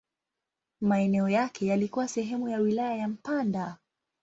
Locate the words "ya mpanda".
2.97-3.77